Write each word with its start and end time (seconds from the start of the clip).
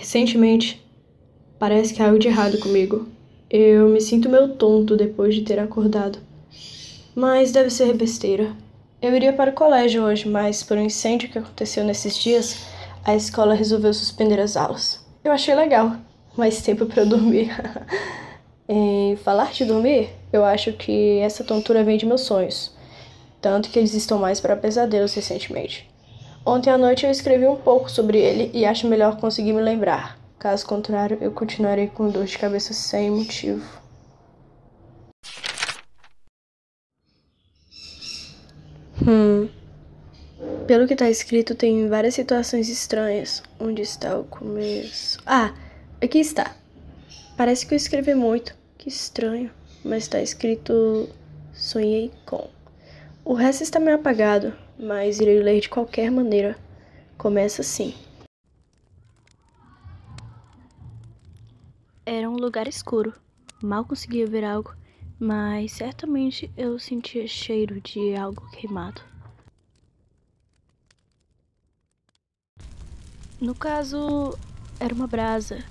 Recentemente, 0.00 0.82
parece 1.58 1.92
que 1.92 2.02
há 2.02 2.06
algo 2.06 2.18
de 2.18 2.26
errado 2.26 2.58
comigo. 2.58 3.06
Eu 3.50 3.86
me 3.86 4.00
sinto 4.00 4.30
meio 4.30 4.48
tonto 4.54 4.96
depois 4.96 5.34
de 5.34 5.42
ter 5.42 5.58
acordado. 5.58 6.18
Mas 7.14 7.52
deve 7.52 7.68
ser 7.68 7.92
besteira. 7.92 8.56
Eu 9.02 9.14
iria 9.14 9.30
para 9.30 9.50
o 9.50 9.54
colégio 9.54 10.02
hoje, 10.02 10.26
mas 10.26 10.62
por 10.62 10.78
um 10.78 10.84
incêndio 10.86 11.28
que 11.28 11.38
aconteceu 11.38 11.84
nesses 11.84 12.16
dias, 12.16 12.64
a 13.04 13.14
escola 13.14 13.52
resolveu 13.52 13.92
suspender 13.92 14.40
as 14.40 14.56
aulas. 14.56 15.04
Eu 15.22 15.32
achei 15.32 15.54
legal, 15.54 15.94
mais 16.34 16.62
tempo 16.62 16.86
para 16.86 17.04
dormir. 17.04 17.50
em 18.66 19.16
falar 19.16 19.52
de 19.52 19.66
dormir, 19.66 20.08
eu 20.32 20.42
acho 20.46 20.72
que 20.72 21.18
essa 21.18 21.44
tontura 21.44 21.84
vem 21.84 21.98
de 21.98 22.06
meus 22.06 22.22
sonhos, 22.22 22.74
tanto 23.38 23.68
que 23.68 23.78
eles 23.78 23.92
estão 23.92 24.18
mais 24.18 24.40
para 24.40 24.56
pesadelos 24.56 25.12
recentemente. 25.12 25.89
Ontem 26.50 26.68
à 26.68 26.76
noite 26.76 27.06
eu 27.06 27.12
escrevi 27.12 27.46
um 27.46 27.54
pouco 27.54 27.88
sobre 27.88 28.18
ele 28.18 28.50
e 28.52 28.66
acho 28.66 28.88
melhor 28.88 29.20
conseguir 29.20 29.52
me 29.52 29.62
lembrar. 29.62 30.18
Caso 30.36 30.66
contrário, 30.66 31.16
eu 31.20 31.30
continuarei 31.30 31.86
com 31.86 32.10
dor 32.10 32.24
de 32.24 32.36
cabeça 32.36 32.74
sem 32.74 33.08
motivo. 33.08 33.64
Hum. 39.06 39.48
Pelo 40.66 40.88
que 40.88 40.96
tá 40.96 41.08
escrito, 41.08 41.54
tem 41.54 41.88
várias 41.88 42.14
situações 42.14 42.68
estranhas. 42.68 43.44
Onde 43.60 43.82
está 43.82 44.18
o 44.18 44.24
começo? 44.24 45.20
Ah, 45.24 45.54
aqui 46.02 46.18
está. 46.18 46.56
Parece 47.36 47.64
que 47.64 47.74
eu 47.74 47.76
escrevi 47.76 48.16
muito. 48.16 48.56
Que 48.76 48.88
estranho. 48.88 49.52
Mas 49.84 50.08
tá 50.08 50.20
escrito 50.20 51.08
sonhei 51.54 52.10
com. 52.26 52.48
O 53.24 53.34
resto 53.34 53.62
está 53.62 53.78
meio 53.78 53.98
apagado, 53.98 54.52
mas 54.80 55.20
irei 55.20 55.40
ler 55.40 55.60
de 55.60 55.68
qualquer 55.68 56.10
maneira. 56.10 56.58
Começa 57.18 57.60
assim. 57.60 57.94
Era 62.06 62.28
um 62.30 62.36
lugar 62.36 62.66
escuro. 62.66 63.12
Mal 63.62 63.84
conseguia 63.84 64.26
ver 64.26 64.42
algo, 64.42 64.74
mas 65.18 65.72
certamente 65.72 66.50
eu 66.56 66.78
sentia 66.78 67.26
cheiro 67.26 67.80
de 67.80 68.16
algo 68.16 68.50
queimado. 68.52 69.02
No 73.38 73.54
caso, 73.54 74.36
era 74.78 74.94
uma 74.94 75.06
brasa 75.06 75.62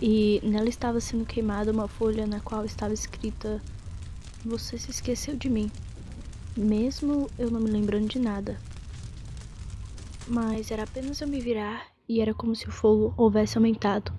e 0.00 0.40
nela 0.42 0.68
estava 0.68 1.00
sendo 1.00 1.24
queimada 1.24 1.72
uma 1.72 1.88
folha 1.88 2.26
na 2.26 2.40
qual 2.40 2.64
estava 2.64 2.92
escrita: 2.92 3.62
Você 4.44 4.78
se 4.78 4.90
esqueceu 4.90 5.36
de 5.36 5.48
mim, 5.48 5.70
mesmo 6.58 7.30
eu 7.38 7.50
não 7.50 7.60
me 7.60 7.70
lembrando 7.70 8.08
de 8.08 8.18
nada. 8.18 8.58
Mas 10.26 10.70
era 10.70 10.82
apenas 10.82 11.20
eu 11.20 11.28
me 11.28 11.40
virar 11.40 11.86
e 12.08 12.20
era 12.20 12.34
como 12.34 12.54
se 12.56 12.68
o 12.68 12.72
fogo 12.72 13.14
houvesse 13.16 13.56
aumentado. 13.56 14.12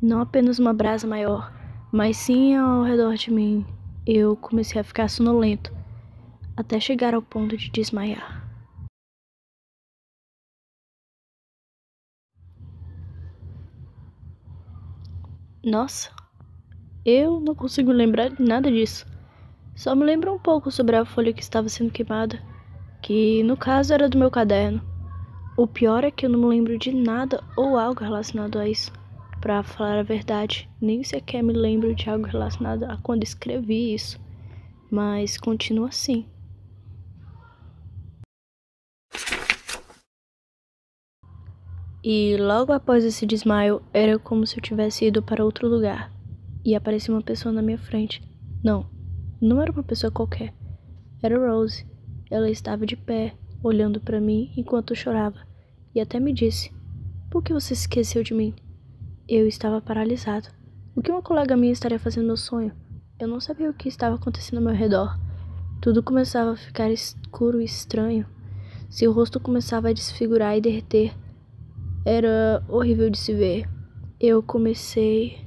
Não 0.00 0.20
apenas 0.20 0.58
uma 0.58 0.72
brasa 0.72 1.06
maior, 1.06 1.52
mas 1.92 2.16
sim 2.16 2.56
ao 2.56 2.82
redor 2.82 3.14
de 3.14 3.30
mim. 3.30 3.64
Eu 4.06 4.36
comecei 4.36 4.80
a 4.80 4.84
ficar 4.84 5.08
sonolento, 5.08 5.72
até 6.56 6.80
chegar 6.80 7.14
ao 7.14 7.22
ponto 7.22 7.56
de 7.56 7.70
desmaiar. 7.70 8.42
Nossa, 15.62 16.10
eu 17.04 17.40
não 17.40 17.54
consigo 17.54 17.90
lembrar 17.90 18.30
de 18.30 18.42
nada 18.42 18.70
disso. 18.70 19.13
Só 19.76 19.94
me 19.94 20.04
lembro 20.04 20.32
um 20.32 20.38
pouco 20.38 20.70
sobre 20.70 20.94
a 20.94 21.04
folha 21.04 21.32
que 21.32 21.42
estava 21.42 21.68
sendo 21.68 21.90
queimada, 21.90 22.40
que 23.02 23.42
no 23.42 23.56
caso 23.56 23.92
era 23.92 24.08
do 24.08 24.16
meu 24.16 24.30
caderno. 24.30 24.80
O 25.56 25.66
pior 25.66 26.04
é 26.04 26.10
que 26.10 26.26
eu 26.26 26.30
não 26.30 26.38
me 26.38 26.46
lembro 26.46 26.78
de 26.78 26.92
nada 26.92 27.42
ou 27.56 27.76
algo 27.76 28.02
relacionado 28.02 28.58
a 28.58 28.68
isso. 28.68 28.92
Para 29.40 29.62
falar 29.62 29.98
a 29.98 30.02
verdade, 30.02 30.70
nem 30.80 31.02
sequer 31.02 31.42
me 31.42 31.52
lembro 31.52 31.94
de 31.94 32.08
algo 32.08 32.24
relacionado 32.26 32.84
a 32.84 32.96
quando 32.98 33.24
escrevi 33.24 33.94
isso, 33.94 34.18
mas 34.90 35.36
continua 35.36 35.88
assim. 35.88 36.26
E 42.02 42.36
logo 42.36 42.72
após 42.72 43.04
esse 43.04 43.26
desmaio, 43.26 43.82
era 43.92 44.18
como 44.18 44.46
se 44.46 44.58
eu 44.58 44.62
tivesse 44.62 45.06
ido 45.06 45.22
para 45.22 45.44
outro 45.44 45.66
lugar 45.66 46.12
e 46.64 46.74
apareceu 46.74 47.14
uma 47.14 47.22
pessoa 47.22 47.52
na 47.52 47.62
minha 47.62 47.78
frente. 47.78 48.22
Não, 48.62 48.93
não 49.44 49.60
era 49.60 49.70
uma 49.70 49.82
pessoa 49.82 50.10
qualquer. 50.10 50.54
Era 51.22 51.38
Rose. 51.38 51.86
Ela 52.30 52.50
estava 52.50 52.86
de 52.86 52.96
pé, 52.96 53.34
olhando 53.62 54.00
para 54.00 54.20
mim 54.20 54.50
enquanto 54.56 54.92
eu 54.92 54.96
chorava, 54.96 55.38
e 55.94 56.00
até 56.00 56.18
me 56.18 56.32
disse: 56.32 56.72
Por 57.30 57.42
que 57.42 57.52
você 57.52 57.74
esqueceu 57.74 58.22
de 58.22 58.32
mim? 58.32 58.54
Eu 59.28 59.46
estava 59.46 59.82
paralisado. 59.82 60.48
O 60.96 61.02
que 61.02 61.10
uma 61.10 61.20
colega 61.20 61.56
minha 61.56 61.72
estaria 61.72 61.98
fazendo 61.98 62.28
no 62.28 62.36
sonho? 62.36 62.72
Eu 63.20 63.28
não 63.28 63.38
sabia 63.38 63.68
o 63.68 63.74
que 63.74 63.88
estava 63.88 64.16
acontecendo 64.16 64.58
ao 64.58 64.64
meu 64.64 64.74
redor. 64.74 65.18
Tudo 65.80 66.02
começava 66.02 66.52
a 66.52 66.56
ficar 66.56 66.90
escuro 66.90 67.60
e 67.60 67.64
estranho. 67.64 68.26
Seu 68.88 69.12
rosto 69.12 69.38
começava 69.38 69.90
a 69.90 69.92
desfigurar 69.92 70.56
e 70.56 70.60
derreter. 70.60 71.14
Era 72.04 72.64
horrível 72.68 73.10
de 73.10 73.18
se 73.18 73.34
ver. 73.34 73.68
Eu 74.18 74.42
comecei 74.42 75.46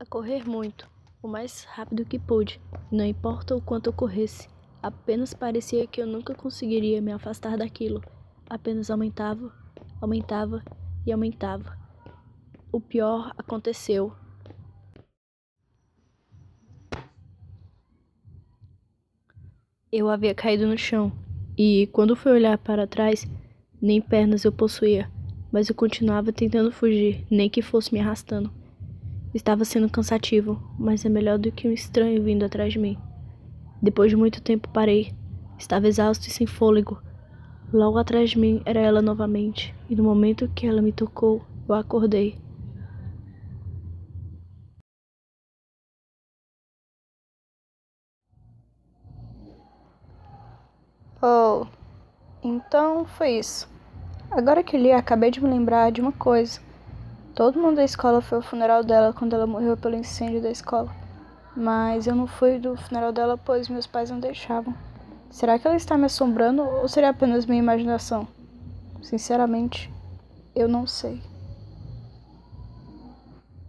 a 0.00 0.04
correr 0.04 0.48
muito, 0.48 0.88
o 1.26 1.28
mais 1.28 1.64
rápido 1.64 2.04
que 2.04 2.18
pude. 2.18 2.60
Não 2.90 3.04
importa 3.04 3.54
o 3.54 3.60
quanto 3.60 3.88
eu 3.88 3.92
corresse, 3.92 4.48
apenas 4.82 5.34
parecia 5.34 5.86
que 5.86 6.00
eu 6.00 6.06
nunca 6.06 6.34
conseguiria 6.34 7.02
me 7.02 7.12
afastar 7.12 7.58
daquilo. 7.58 8.00
Apenas 8.48 8.90
aumentava, 8.90 9.52
aumentava 10.00 10.62
e 11.04 11.12
aumentava 11.12 11.76
o 12.72 12.80
pior 12.80 13.32
aconteceu. 13.38 14.12
Eu 19.90 20.10
havia 20.10 20.34
caído 20.34 20.66
no 20.66 20.76
chão 20.76 21.10
e, 21.56 21.88
quando 21.92 22.14
fui 22.14 22.32
olhar 22.32 22.58
para 22.58 22.86
trás, 22.86 23.26
nem 23.80 24.00
pernas 24.00 24.44
eu 24.44 24.52
possuía, 24.52 25.10
mas 25.50 25.68
eu 25.68 25.74
continuava 25.74 26.32
tentando 26.32 26.70
fugir, 26.70 27.26
nem 27.30 27.48
que 27.48 27.62
fosse 27.62 27.94
me 27.94 28.00
arrastando. 28.00 28.65
Estava 29.36 29.66
sendo 29.66 29.90
cansativo, 29.90 30.58
mas 30.78 31.04
é 31.04 31.10
melhor 31.10 31.38
do 31.38 31.52
que 31.52 31.68
um 31.68 31.70
estranho 31.70 32.22
vindo 32.22 32.42
atrás 32.42 32.72
de 32.72 32.78
mim. 32.78 32.96
Depois 33.82 34.10
de 34.10 34.16
muito 34.16 34.40
tempo 34.40 34.66
parei. 34.70 35.12
Estava 35.58 35.86
exausto 35.86 36.26
e 36.26 36.30
sem 36.30 36.46
fôlego. 36.46 37.02
Logo 37.70 37.98
atrás 37.98 38.30
de 38.30 38.38
mim 38.38 38.62
era 38.64 38.80
ela 38.80 39.02
novamente, 39.02 39.74
e 39.90 39.94
no 39.94 40.02
momento 40.02 40.50
que 40.54 40.66
ela 40.66 40.80
me 40.80 40.90
tocou, 40.90 41.44
eu 41.68 41.74
acordei. 41.74 42.38
Oh, 51.22 51.66
então 52.42 53.04
foi 53.04 53.32
isso. 53.38 53.68
Agora 54.30 54.62
que 54.62 54.78
li, 54.78 54.92
acabei 54.92 55.30
de 55.30 55.42
me 55.42 55.50
lembrar 55.50 55.92
de 55.92 56.00
uma 56.00 56.12
coisa. 56.12 56.58
Todo 57.36 57.60
mundo 57.60 57.76
da 57.76 57.84
escola 57.84 58.22
foi 58.22 58.36
ao 58.36 58.42
funeral 58.42 58.82
dela 58.82 59.12
quando 59.12 59.34
ela 59.34 59.46
morreu 59.46 59.76
pelo 59.76 59.94
incêndio 59.94 60.40
da 60.40 60.50
escola. 60.50 60.90
Mas 61.54 62.06
eu 62.06 62.14
não 62.14 62.26
fui 62.26 62.58
do 62.58 62.74
funeral 62.78 63.12
dela 63.12 63.36
pois 63.36 63.68
meus 63.68 63.86
pais 63.86 64.10
não 64.10 64.18
deixavam. 64.18 64.74
Será 65.30 65.58
que 65.58 65.66
ela 65.66 65.76
está 65.76 65.98
me 65.98 66.06
assombrando 66.06 66.62
ou 66.62 66.88
seria 66.88 67.10
apenas 67.10 67.44
minha 67.44 67.58
imaginação? 67.58 68.26
Sinceramente, 69.02 69.92
eu 70.54 70.66
não 70.66 70.86
sei. 70.86 71.20